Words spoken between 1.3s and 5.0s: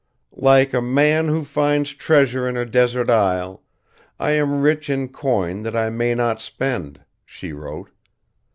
finds treasure in a desert isle, I am rich